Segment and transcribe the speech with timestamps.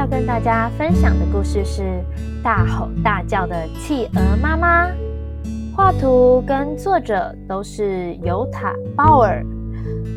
[0.00, 1.82] 要跟大家分享的故事是
[2.42, 4.86] 《大吼大叫的企鹅妈妈》。
[5.76, 9.44] 画图跟作者都是尤塔·鲍尔，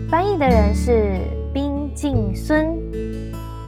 [0.09, 1.19] 翻译的人是
[1.53, 2.79] 冰静孙。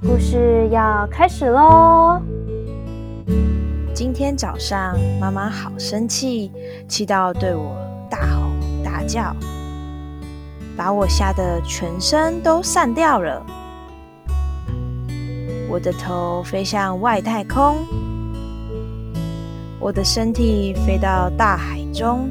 [0.02, 2.22] 故事要开始喽！
[3.94, 6.50] 今天早上，妈妈好生气，
[6.88, 7.76] 气到对我
[8.10, 8.48] 大吼
[8.86, 9.36] 大叫，
[10.78, 13.46] 把我吓得全身都散掉了。
[15.76, 17.86] 我的头飞向外太空，
[19.78, 22.30] 我的身体飞到大海中，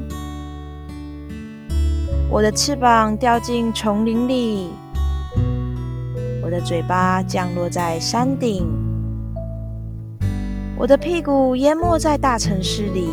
[2.27, 4.71] 我的翅膀掉进丛林里，
[6.43, 8.65] 我的嘴巴降落在山顶，
[10.75, 13.09] 我的屁股淹没在大城市里。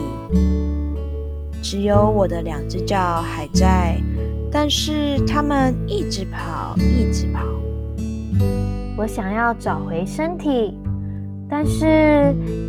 [1.63, 4.01] 只有我的两只脚还在，
[4.51, 7.43] 但是它们一直跑，一直跑。
[8.97, 10.79] 我想要找回身体，
[11.49, 11.87] 但是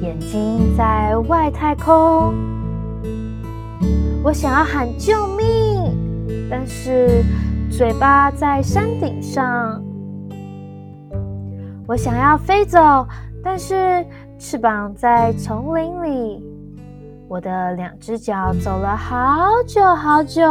[0.02, 2.34] 眼睛在外太空。
[4.24, 7.24] 我想要喊救命，但是
[7.70, 9.84] 嘴巴在山顶上。
[11.86, 13.06] 我想要飞走，
[13.44, 14.06] 但是
[14.40, 16.42] 翅膀在丛林里。
[17.28, 20.42] 我的两只脚走了好久好久，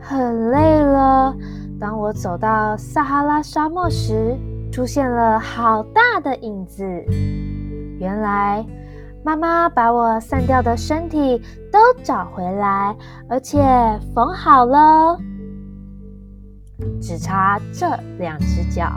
[0.00, 1.32] 很累了。
[1.78, 4.36] 当我走到撒哈拉沙漠时，
[4.74, 6.84] 出现了好大的影子，
[8.00, 8.66] 原来
[9.24, 12.92] 妈妈把我散掉的身体都找回来，
[13.28, 13.62] 而且
[14.12, 15.16] 缝好了，
[17.00, 18.90] 只差这两只脚。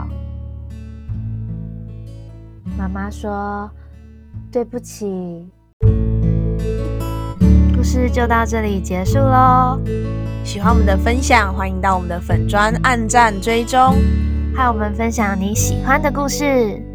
[2.76, 3.70] 妈妈说
[4.50, 5.48] ：“对不起。”
[7.76, 9.78] 故事就到这里结束喽。
[10.42, 13.94] 喜欢我们的分享，欢迎到我们的粉砖按赞追踪。
[14.54, 16.87] 和我们分享你喜欢的故事。